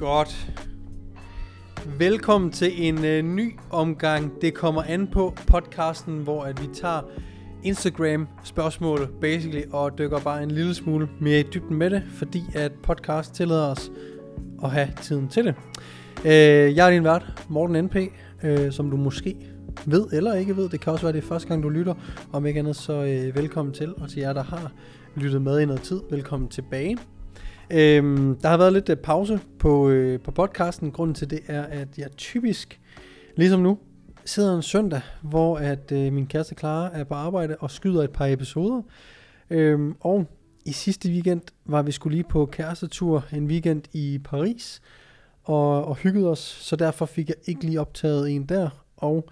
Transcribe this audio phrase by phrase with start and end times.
[0.00, 0.50] Godt.
[1.98, 7.02] Velkommen til en øh, ny omgang Det kommer an på podcasten, hvor at vi tager
[7.64, 12.42] Instagram spørgsmål basically og dykker bare en lille smule mere i dybden med det, fordi
[12.54, 13.92] at podcast tillader os
[14.64, 15.54] at have tiden til det.
[16.24, 17.96] Øh, jeg er din vært, Morten NP,
[18.42, 19.36] øh, som du måske
[19.86, 20.68] ved eller ikke ved.
[20.68, 21.94] Det kan også være det første gang du lytter.
[22.32, 24.72] Om ikke andet så øh, velkommen til, og til jer der har
[25.16, 26.98] lyttet med i noget tid, velkommen tilbage.
[27.70, 30.90] Øhm, der har været lidt øh, pause på, øh, på podcasten.
[30.90, 32.80] Grunden til det er, at jeg typisk,
[33.36, 33.78] ligesom nu,
[34.30, 38.10] sidder en søndag, hvor at øh, min kæreste Clara er på arbejde og skyder et
[38.10, 38.82] par episoder.
[39.50, 40.26] Øhm, og
[40.64, 44.82] i sidste weekend var vi skulle lige på kærestetur en weekend i Paris
[45.44, 49.28] og, og hyggede os, så derfor fik jeg ikke lige optaget en der, og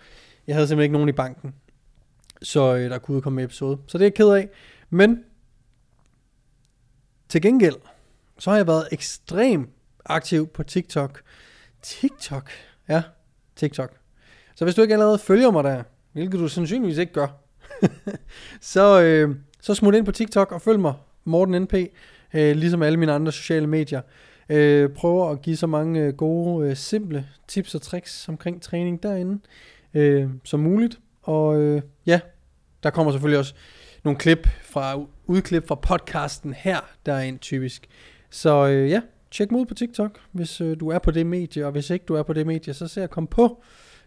[0.46, 1.54] jeg havde simpelthen ikke nogen i banken,
[2.42, 3.78] så øh, der kunne komme en episode.
[3.86, 4.48] Så det er jeg ked af,
[4.90, 5.24] men
[7.28, 7.76] til gengæld,
[8.38, 9.70] så har jeg været ekstremt
[10.04, 11.22] aktiv på TikTok.
[11.82, 12.50] TikTok?
[12.88, 13.02] Ja,
[13.56, 13.97] TikTok.
[14.58, 17.26] Så hvis du ikke allerede følger mig der, hvilket du sandsynligvis ikke gør,
[18.60, 21.74] så, øh, så smut ind på TikTok og følg mig, Morten NP,
[22.34, 24.00] øh, ligesom alle mine andre sociale medier.
[24.48, 29.02] Øh, prøver at give så mange øh, gode, øh, simple tips og tricks omkring træning
[29.02, 29.40] derinde
[29.94, 30.98] øh, som muligt.
[31.22, 32.20] Og øh, ja,
[32.82, 33.54] der kommer selvfølgelig også
[34.04, 37.88] nogle klip fra udklip fra podcasten her, der er typisk.
[38.30, 41.66] Så øh, ja, tjek mig ud på TikTok, hvis øh, du er på det medie,
[41.66, 43.62] og hvis ikke du er på det medie, så se at komme på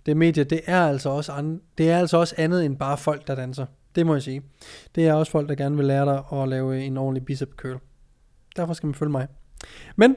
[0.06, 0.44] det medie.
[0.44, 3.66] Det er altså også an, det er altså også andet end bare folk, der danser.
[3.96, 4.42] Det må jeg sige.
[4.96, 7.80] Det er også folk, der gerne vil lære dig at lave en ordentlig bicep curl.
[8.56, 9.28] Derfor skal man følge mig.
[9.96, 10.16] Men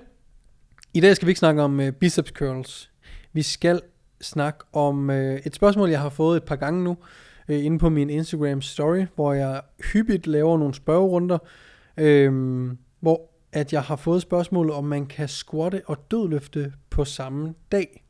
[0.94, 2.90] i dag skal vi ikke snakke om øh, biceps curls.
[3.32, 3.80] Vi skal
[4.20, 6.96] snakke om øh, et spørgsmål, jeg har fået et par gange nu,
[7.48, 9.62] øh, inde på min Instagram story, hvor jeg
[9.92, 11.38] hyppigt laver nogle spørgerunder,
[11.96, 12.66] øh,
[13.00, 18.03] hvor at jeg har fået spørgsmål, om man kan squatte og dødløfte på samme dag.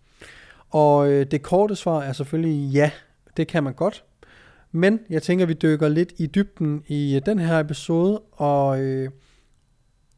[0.74, 2.90] Og øh, det korte svar er selvfølgelig ja,
[3.36, 4.04] det kan man godt.
[4.72, 9.10] Men jeg tænker, vi dykker lidt i dybden i øh, den her episode, og, øh,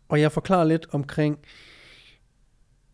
[0.09, 1.39] og jeg forklarer lidt omkring,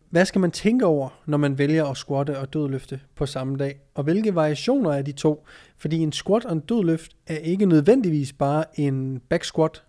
[0.09, 3.79] hvad skal man tænke over, når man vælger at squatte og dødløfte på samme dag?
[3.93, 5.45] Og hvilke variationer er de to?
[5.77, 9.83] Fordi en squat og en dødløft er ikke nødvendigvis bare en back squat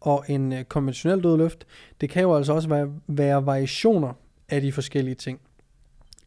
[0.00, 1.66] og en øh, konventionel dødløft.
[2.00, 4.12] Det kan jo altså også være, være variationer
[4.48, 5.40] af de forskellige ting.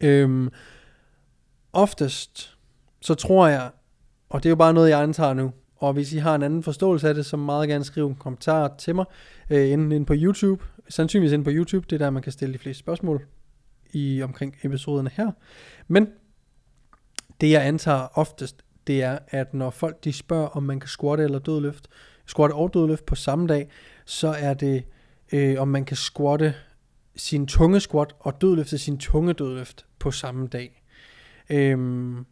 [0.01, 0.49] Øhm,
[1.73, 2.57] oftest,
[3.01, 3.71] så tror jeg,
[4.29, 6.63] og det er jo bare noget, jeg antager nu, og hvis I har en anden
[6.63, 9.05] forståelse af det, så meget gerne skrive en kommentar til mig,
[9.49, 12.53] øh, enten inde på YouTube, sandsynligvis inde på YouTube, det er der, man kan stille
[12.53, 13.25] de fleste spørgsmål
[13.93, 15.31] i omkring episoderne her.
[15.87, 16.07] Men
[17.41, 21.23] det jeg antager oftest, det er, at når folk de spørger, om man kan squatte
[21.23, 21.87] eller dødløft,
[22.25, 23.69] squat og dødløft på samme dag,
[24.05, 24.83] så er det,
[25.31, 26.53] øh, om man kan squatte
[27.15, 30.80] sin tunge squat og dødløfte sin tunge dødløft på samme dag.
[31.51, 32.25] Øhm,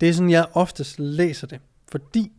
[0.00, 2.32] det er sådan, jeg oftest læser det, fordi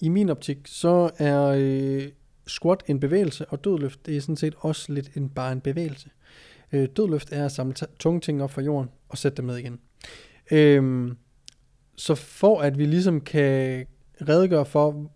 [0.00, 2.08] i min optik, så er øh,
[2.46, 6.10] squat en bevægelse, og dødløft, det er sådan set også lidt en, bare en bevægelse.
[6.72, 9.78] Øh, dødløft er at samle tunge ting op fra jorden og sætte dem ned igen.
[10.50, 11.16] Øhm,
[11.96, 13.86] så for at vi ligesom kan
[14.28, 15.10] redegøre for,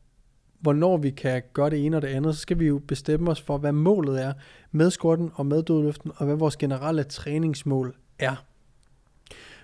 [0.61, 3.41] hvornår vi kan gøre det ene og det andet, så skal vi jo bestemme os
[3.41, 4.33] for, hvad målet er
[4.73, 8.47] med squatten og med dødløften, og hvad vores generelle træningsmål er.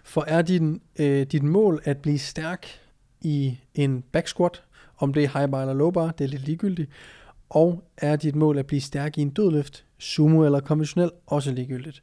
[0.07, 2.67] For er din, øh, dit mål at blive stærk
[3.21, 4.63] i en back squat,
[4.99, 6.91] om det er high bar eller low bar, det er lidt ligegyldigt,
[7.49, 12.03] og er dit mål at blive stærk i en dødløft, sumo eller konventionel, også ligegyldigt,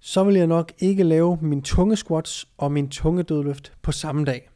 [0.00, 4.24] så vil jeg nok ikke lave min tunge squats og min tunge dødløft på samme
[4.24, 4.50] dag.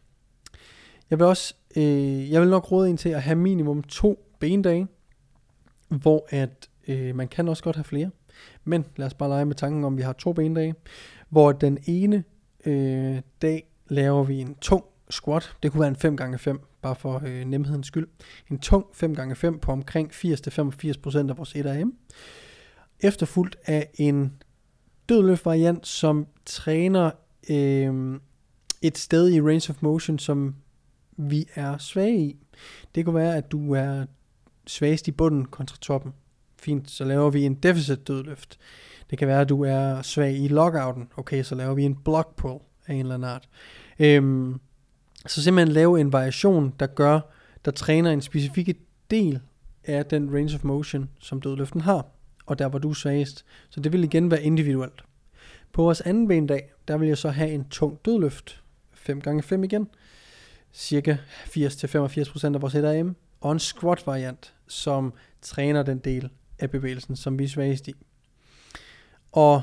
[1.10, 4.86] Jeg vil også Øh, jeg vil nok råde en til at have minimum to bendage,
[5.88, 8.10] hvor at øh, man kan også godt have flere.
[8.64, 10.74] Men lad os bare lege med tanken om, at vi har to bendage,
[11.28, 12.24] hvor den ene
[12.66, 15.56] øh, dag laver vi en tung squat.
[15.62, 18.08] Det kunne være en 5x5, bare for øh, nemhedens skyld.
[18.50, 20.24] En tung 5x5 på omkring 80-85%
[21.18, 21.92] af vores 1RM.
[23.00, 24.32] Efterfulgt af en
[25.08, 27.10] dødløft variant, som træner
[27.50, 28.20] øh,
[28.82, 30.54] et sted i range of motion, som
[31.16, 32.36] vi er svage i.
[32.94, 34.06] Det kunne være, at du er
[34.66, 36.12] svagest i bunden kontra toppen.
[36.56, 38.58] Fint, så laver vi en deficit dødløft.
[39.10, 41.08] Det kan være, at du er svag i lockouten.
[41.16, 43.48] Okay, så laver vi en block pull af en eller anden art.
[43.98, 44.60] Øhm,
[45.26, 47.20] så simpelthen lave en variation, der gør,
[47.64, 48.78] der træner en specifik
[49.10, 49.40] del
[49.84, 52.06] af den range of motion, som dødløften har,
[52.46, 53.44] og der hvor du er svagest.
[53.70, 55.04] Så det vil igen være individuelt.
[55.72, 58.62] På vores anden bendag, der vil jeg så have en tung dødløft,
[58.92, 59.88] 5 gange 5 igen,
[60.72, 65.12] cirka 80-85% af vores HRM, og en squat variant, som
[65.42, 66.28] træner den del
[66.58, 67.94] af bevægelsen, som vi er svagest i.
[69.34, 69.62] Og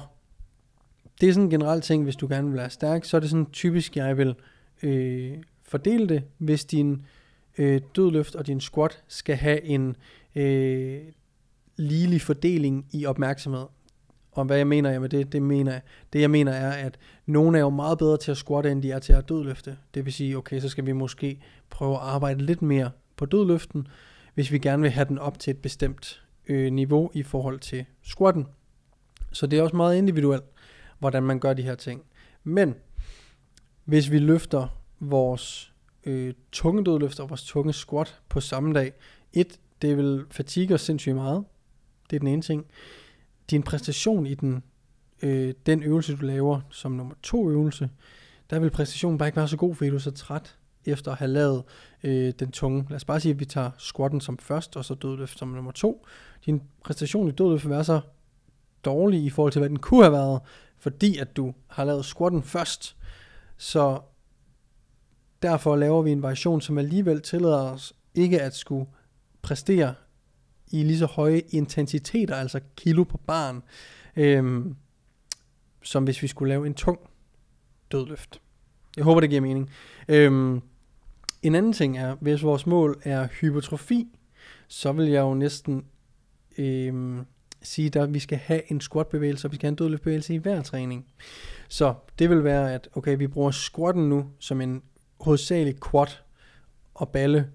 [1.22, 3.30] det er sådan en generel ting, hvis du gerne vil være stærk, så er det
[3.30, 4.36] sådan typisk, jeg vil
[4.84, 7.06] øh, fordele det, hvis din
[7.58, 9.96] øh, dødløft og din squat skal have en
[10.36, 11.02] øh,
[11.78, 13.66] ligelig fordeling i opmærksomhed.
[14.32, 15.82] Og hvad jeg mener med det, det mener jeg,
[16.14, 18.92] det jeg mener er, at nogle er jo meget bedre til at squatte, end de
[18.92, 19.78] er til at dødløfte.
[19.94, 21.40] Det vil sige, okay, så skal vi måske
[21.70, 23.88] prøve at arbejde lidt mere på dødløften,
[24.34, 27.86] hvis vi gerne vil have den op til et bestemt øh, niveau i forhold til
[28.02, 28.46] squatten.
[29.32, 30.44] Så det er også meget individuelt,
[31.00, 32.02] hvordan man gør de her ting.
[32.44, 32.76] Men
[33.86, 35.74] hvis vi løfter vores
[36.06, 38.94] øh, tunge dødløft og vores tunge squat på samme dag,
[39.34, 41.44] et, det vil fatigue os sindssygt meget.
[42.10, 42.66] Det er den ene ting.
[43.50, 44.64] Din præstation i den,
[45.22, 47.90] øh, den øvelse, du laver som nummer to øvelse,
[48.50, 51.18] der vil præstationen bare ikke være så god, fordi du er så træt efter at
[51.18, 51.64] have lavet
[52.04, 52.86] øh, den tunge.
[52.90, 55.72] Lad os bare sige, at vi tager squatten som først, og så dødløft som nummer
[55.72, 56.06] to.
[56.46, 58.02] Din præstation i dødløft vil være så
[58.86, 60.42] dårlig i forhold til, hvad den kunne have været,
[60.78, 62.98] fordi at du har lavet squatten først.
[63.58, 64.00] Så
[65.42, 68.86] derfor laver vi en variation, som alligevel tillader os ikke at skulle
[69.42, 69.94] præstere
[70.72, 73.64] i lige så høje intensiteter, altså kilo på barn,
[74.16, 74.76] øhm,
[75.84, 77.00] som hvis vi skulle lave en tung
[77.92, 78.42] dødløft.
[78.98, 79.72] Jeg håber, det giver mening.
[80.08, 80.62] Øhm,
[81.42, 84.08] en anden ting er, hvis vores mål er hypertrofi,
[84.68, 85.86] så vil jeg jo næsten
[86.58, 87.26] øhm,
[87.62, 90.62] sige, at vi skal have en squat-bevægelse, og vi skal have en dødløftbevægelse i hver
[90.62, 91.06] træning.
[91.68, 94.84] Så det vil være, at okay, vi bruger squatten nu som en
[95.20, 96.08] hovedsagelig quad
[96.94, 97.50] og balle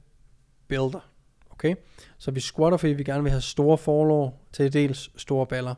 [0.68, 1.10] builder.
[1.50, 1.74] Okay?
[2.18, 5.74] Så vi squatter, fordi vi gerne vil have store forlår til dels store baller.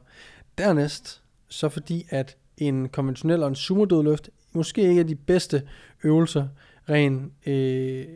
[0.58, 5.68] Dernæst, så fordi at en konventionel og en sumo dødløft måske ikke er de bedste
[6.04, 6.48] øvelser,
[6.88, 8.06] ren, øh,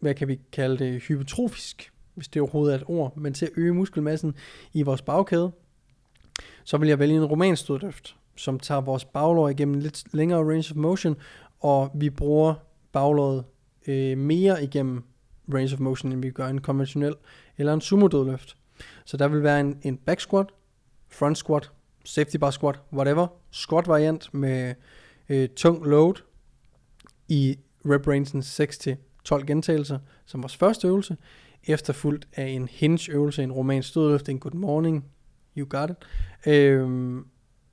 [0.00, 3.52] hvad kan vi kalde det, hypertrofisk, hvis det overhovedet er et ord, men til at
[3.56, 4.34] øge muskelmassen
[4.72, 5.52] i vores bagkæde,
[6.64, 10.40] så vil jeg vælge en romansk dødløft, som tager vores baglår igennem en lidt længere
[10.40, 11.16] range of motion,
[11.60, 12.54] og vi bruger
[12.92, 13.44] baglåret
[13.86, 15.02] øh, mere igennem
[15.54, 17.14] range of motion, end vi gør en konventionel
[17.58, 18.56] eller en sumo dødløft.
[19.04, 20.46] Så der vil være en, en back squat,
[21.08, 21.70] front squat,
[22.04, 24.74] safety bar squat, whatever, squat variant med
[25.28, 26.14] øh, tung load
[27.28, 28.40] i rep rangen
[29.40, 31.16] 6-12 gentagelser som vores første øvelse,
[31.64, 35.04] efterfulgt af en hinge øvelse, en romansk dødløft, en good morning,
[35.56, 35.96] you got it,
[36.52, 37.16] øh,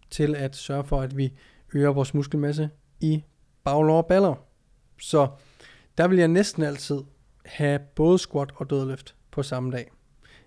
[0.09, 1.33] til at sørge for, at vi
[1.73, 2.69] øger vores muskelmasse
[2.99, 3.23] i
[3.63, 4.35] baglår og baller.
[5.01, 5.27] Så
[5.97, 6.97] der vil jeg næsten altid
[7.45, 9.91] have både squat og dødløft på samme dag.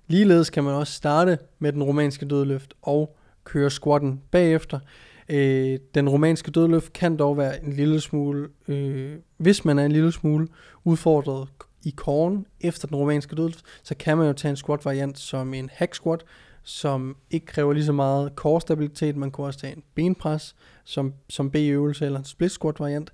[0.07, 4.81] Ligeledes kan man også starte med den romanske dødløft og køre squatten bagefter.
[5.29, 9.93] Øh, den romanske dødløft kan dog være en lille smule, øh, hvis man er en
[9.93, 10.49] lille smule
[10.85, 11.49] udfordret
[11.83, 15.55] i korn efter den romanske dødløft, så kan man jo tage en squat variant som
[15.55, 16.25] en hack squat,
[16.63, 19.17] som ikke kræver lige så meget core stabilitet.
[19.17, 23.13] Man kan også tage en benpres som, som B-øvelse eller en split squat variant.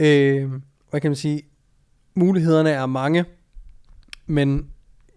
[0.00, 0.50] Øh,
[0.90, 1.42] hvad kan man sige?
[2.14, 3.24] Mulighederne er mange,
[4.26, 4.70] men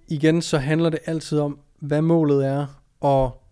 [0.07, 3.43] igen så handler det altid om, hvad målet er, og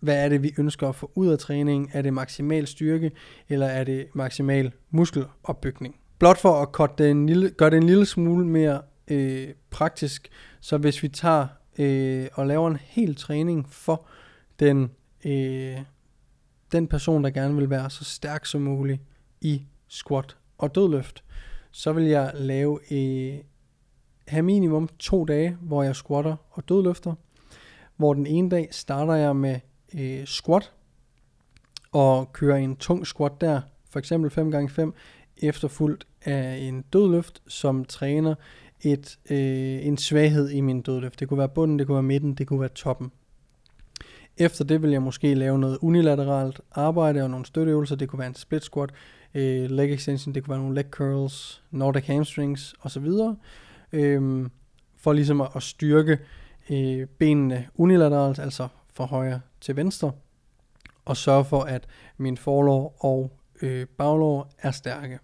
[0.00, 1.90] hvad er det, vi ønsker at få ud af træningen?
[1.92, 3.10] Er det maksimal styrke,
[3.48, 5.96] eller er det maksimal muskelopbygning?
[6.24, 10.28] Blot for at gøre det en lille, gøre det en lille smule mere øh, praktisk,
[10.60, 11.46] så hvis vi tager
[11.78, 14.06] øh, og laver en hel træning for
[14.60, 14.90] den,
[15.24, 15.78] øh,
[16.72, 19.00] den person, der gerne vil være så stærk som muligt
[19.40, 21.24] i squat og dødløft,
[21.70, 23.38] så vil jeg lave øh,
[24.28, 27.14] have minimum to dage, hvor jeg squatter og dødløfter.
[27.96, 29.60] Hvor den ene dag starter jeg med
[29.94, 30.72] øh, squat
[31.92, 34.92] og kører en tung squat der, for eksempel 5x5,
[35.36, 38.34] efterfulgt af en dødløft, som træner
[38.80, 41.20] et, øh, en svaghed i min dødløft.
[41.20, 43.12] Det kunne være bunden, det kunne være midten, det kunne være toppen.
[44.36, 47.96] Efter det vil jeg måske lave noget unilateralt arbejde og nogle støtteøvelser.
[47.96, 48.90] Det kunne være en split squat,
[49.34, 53.06] øh, leg extension, det kunne være nogle leg curls, nordic hamstrings osv.
[53.92, 54.48] Øh,
[54.96, 56.18] for ligesom at, at styrke
[56.70, 60.12] øh, benene unilateralt, altså fra højre til venstre,
[61.04, 61.86] og sørge for, at
[62.16, 63.32] min forlov og
[63.64, 65.18] øh, baglår er stærke.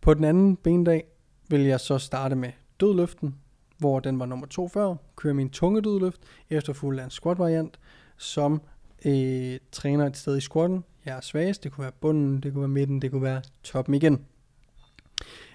[0.00, 1.04] På den anden bendag
[1.48, 3.34] vil jeg så starte med dødløften,
[3.78, 7.78] hvor den var nummer to før, kører min tunge dødløft, efterfulgt af en squat variant,
[8.16, 8.62] som
[9.04, 10.84] øh, træner et sted i squatten.
[11.04, 13.94] Jeg er svagest, det kunne være bunden, det kunne være midten, det kunne være toppen
[13.94, 14.24] igen.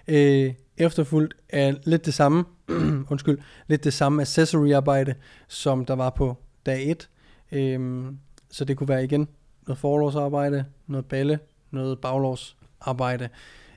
[0.08, 2.46] Øh, efterfulgt af lidt det samme,
[3.12, 5.16] undskyld, lidt det samme accessory arbejde,
[5.48, 7.10] som der var på dag 1.
[7.52, 8.06] Øh,
[8.50, 9.28] så det kunne være igen
[9.68, 11.40] noget forlovsarbejde, noget balle,
[11.72, 13.30] noget baglovsarbejde.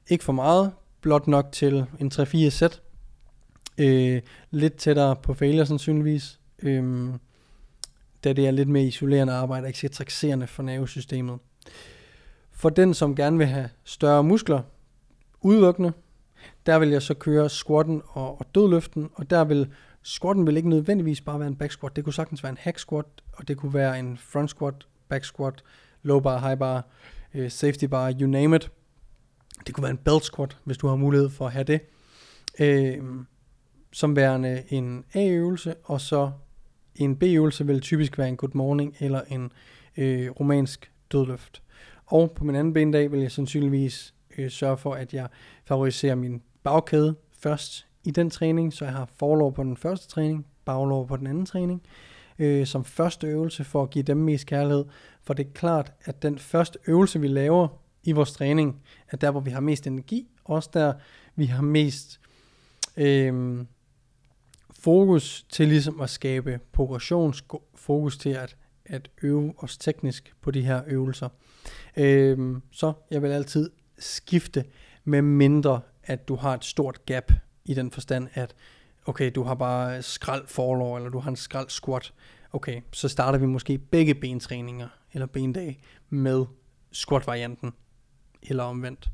[0.09, 2.83] Ikke for meget, blot nok til en 3-4 sæt.
[3.78, 6.40] Øh, lidt tættere på failure sandsynligvis.
[6.62, 7.09] Øh,
[8.25, 11.38] da det er lidt mere isolerende arbejde, ikke så trakserende for nervesystemet.
[12.52, 14.62] For den, som gerne vil have større muskler,
[15.40, 15.92] udelukkende,
[16.66, 20.68] der vil jeg så køre squatten og, og dødløften, og der vil squatten vil ikke
[20.68, 23.57] nødvendigvis bare være en back squat, det kunne sagtens være en hack squat, og det
[23.57, 24.75] kunne være en front squat,
[25.09, 25.62] back squat,
[26.02, 26.85] low bar, high bar,
[27.35, 28.70] øh, safety bar, you name it.
[29.66, 31.80] Det kunne være en belt squat, hvis du har mulighed for at have det.
[32.58, 32.99] Øh,
[33.92, 36.30] som værende en A-øvelse, og så
[36.94, 39.52] en B-øvelse vil typisk være en good morning eller en
[39.97, 41.62] øh, romansk dødløft.
[42.06, 45.28] Og på min anden bendag vil jeg sandsynligvis øh, sørge for, at jeg
[45.64, 50.47] favoriserer min bagkæde først i den træning, så jeg har forlov på den første træning,
[50.64, 54.47] baglov på den anden træning, øh, øh, som første øvelse for at give dem mest
[54.47, 54.85] kærlighed.
[55.23, 57.68] For det er klart, at den første øvelse, vi laver
[58.04, 60.92] i vores træning, er der, hvor vi har mest energi, også der,
[61.37, 62.21] vi har mest
[62.97, 63.64] øh,
[64.71, 70.83] fokus til ligesom at skabe progressionsfokus til at, at øve os teknisk på de her
[70.87, 71.28] øvelser.
[71.97, 74.64] Øh, så jeg vil altid skifte
[75.04, 77.33] med mindre, at du har et stort gap
[77.64, 78.54] i den forstand, at
[79.08, 82.12] okay, du har bare skrald forlov, eller du har en skrald squat.
[82.52, 86.44] Okay, så starter vi måske begge bentræninger, eller bendage, med
[86.92, 87.72] squat-varianten,
[88.42, 89.10] eller omvendt.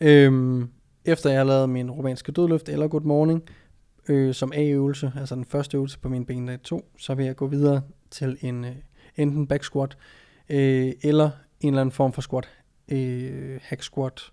[0.00, 0.68] Øhm,
[1.04, 3.42] efter jeg har lavet min romanske dødløft, eller good morning,
[4.08, 7.46] øh, som A-øvelse, altså den første øvelse på min bendag 2, så vil jeg gå
[7.46, 8.76] videre til en øh,
[9.16, 9.96] enten back squat,
[10.48, 12.48] øh, eller en eller anden form for squat,
[12.88, 14.32] øh, hack squat,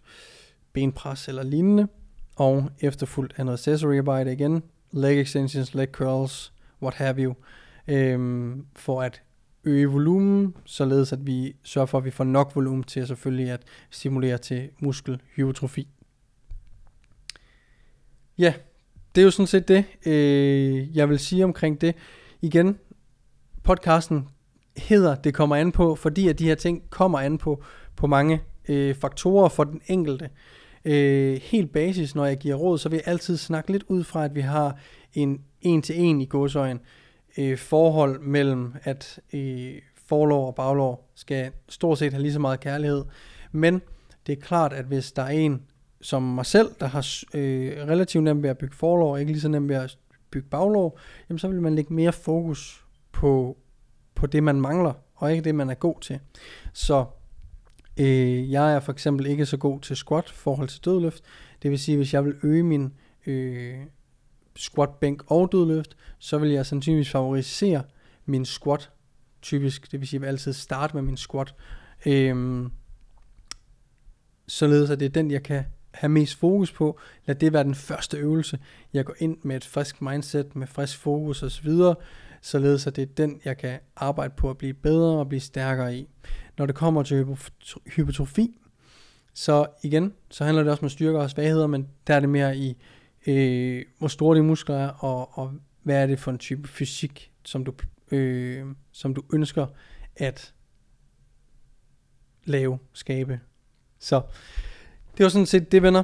[0.73, 1.87] benpres eller lignende,
[2.39, 7.35] og efterfulgt af noget accessory arbejde igen, leg extensions, leg curls, what have you,
[7.87, 9.21] øhm, for at
[9.63, 13.61] øge volumen, således at vi sørger for, at vi får nok volumen til selvfølgelig at
[13.89, 15.87] stimulere til muskelhypertrofi.
[18.37, 18.53] Ja,
[19.15, 21.95] det er jo sådan set det, øh, jeg vil sige omkring det.
[22.41, 22.77] Igen,
[23.63, 24.27] podcasten
[24.77, 27.63] hedder Det kommer an på, fordi at de her ting kommer an på,
[27.95, 30.25] på mange øh, faktorer for den enkelte.
[30.25, 34.03] Øh, Øh, helt basis, når jeg giver råd, så vil jeg altid snakke lidt ud
[34.03, 34.77] fra, at vi har
[35.13, 36.79] en en-til-en i godsøjen
[37.37, 39.73] øh, forhold mellem, at øh,
[40.07, 43.05] forlov og baglov skal stort set have lige så meget kærlighed.
[43.51, 43.81] Men
[44.27, 45.61] det er klart, at hvis der er en,
[46.01, 49.41] som mig selv, der har øh, relativt nemt ved at bygge forlov, og ikke lige
[49.41, 49.97] så nemt ved at
[50.31, 50.97] bygge baglov,
[51.29, 53.57] jamen så vil man lægge mere fokus på,
[54.15, 56.19] på det, man mangler, og ikke det, man er god til.
[56.73, 57.05] Så
[57.99, 61.23] øh, jeg er for eksempel ikke så god til squat forhold til dødløft.
[61.63, 62.93] Det vil sige, hvis jeg vil øge min
[63.25, 63.75] øh,
[64.55, 67.83] squat, bænk og dødløft, så vil jeg sandsynligvis favorisere
[68.25, 68.89] min squat
[69.41, 69.91] typisk.
[69.91, 71.55] Det vil sige, at jeg vil altid starte med min squat.
[72.05, 72.65] Øh,
[74.47, 76.99] således at det er den, jeg kan have mest fokus på.
[77.25, 78.59] Lad det være den første øvelse.
[78.93, 81.69] Jeg går ind med et frisk mindset, med frisk fokus osv.,
[82.41, 85.95] således at det er den, jeg kan arbejde på at blive bedre og blive stærkere
[85.95, 86.07] i.
[86.57, 87.37] Når det kommer til
[87.95, 88.57] hypertrofi,
[89.33, 92.57] så igen, så handler det også om styrker og svagheder, men der er det mere
[92.57, 92.77] i,
[93.27, 95.53] øh, hvor store de muskler er, og, og
[95.83, 97.73] hvad er det for en type fysik, som du,
[98.11, 99.67] øh, som du ønsker
[100.15, 100.53] at
[102.45, 103.39] lave, skabe.
[103.99, 104.21] Så
[105.17, 106.03] det var sådan set det, venner.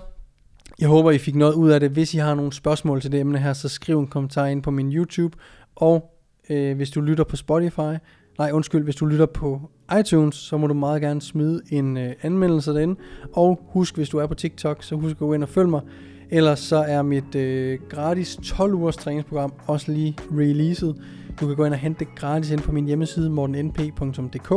[0.79, 1.91] Jeg håber, I fik noget ud af det.
[1.91, 4.71] Hvis I har nogle spørgsmål til det emne her, så skriv en kommentar ind på
[4.71, 5.37] min YouTube.
[5.75, 6.14] Og
[6.49, 7.93] øh, hvis du lytter på Spotify,
[8.39, 9.61] nej undskyld, hvis du lytter på
[9.99, 12.95] iTunes, så må du meget gerne smide en øh, anmeldelse derinde.
[13.33, 15.81] Og husk, hvis du er på TikTok, så husk at gå ind og følge mig.
[16.29, 20.95] Ellers så er mit øh, gratis 12 ugers træningsprogram også lige releaset.
[21.39, 24.51] Du kan gå ind og hente det gratis ind på min hjemmeside mortennp.dk.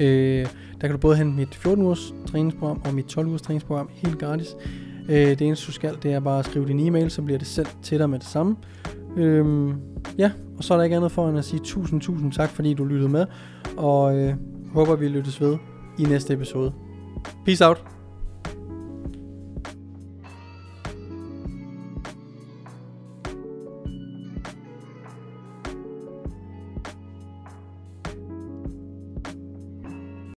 [0.00, 0.46] Øh,
[0.80, 4.18] der kan du både hente mit 14 ugers træningsprogram og mit 12 ugers træningsprogram helt
[4.18, 4.56] gratis.
[5.08, 7.46] Øh, det eneste du skal, det er bare at skrive din e-mail, så bliver det
[7.46, 8.56] sendt til dig med det samme.
[9.16, 9.74] Øh,
[10.18, 10.30] ja,
[10.62, 12.84] og så er der ikke andet for end at sige tusind, tusind tak, fordi du
[12.84, 13.26] lyttede med.
[13.76, 14.34] Og øh,
[14.72, 15.56] håber, vi lyttes ved
[15.98, 16.72] i næste episode.
[17.44, 17.84] Peace out.